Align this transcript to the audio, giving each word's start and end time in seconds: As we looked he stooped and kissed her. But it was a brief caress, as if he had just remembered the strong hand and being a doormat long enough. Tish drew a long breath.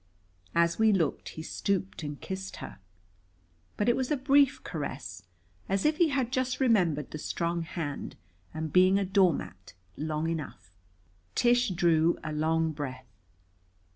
As 0.55 0.79
we 0.79 0.91
looked 0.91 1.29
he 1.37 1.43
stooped 1.43 2.01
and 2.01 2.19
kissed 2.19 2.55
her. 2.55 2.79
But 3.77 3.87
it 3.87 3.95
was 3.95 4.09
a 4.09 4.17
brief 4.17 4.63
caress, 4.63 5.27
as 5.69 5.85
if 5.85 5.97
he 5.97 6.07
had 6.09 6.31
just 6.31 6.59
remembered 6.59 7.11
the 7.11 7.19
strong 7.19 7.61
hand 7.61 8.15
and 8.51 8.73
being 8.73 8.97
a 8.97 9.05
doormat 9.05 9.73
long 9.95 10.27
enough. 10.27 10.71
Tish 11.35 11.69
drew 11.69 12.17
a 12.23 12.33
long 12.33 12.71
breath. 12.71 13.05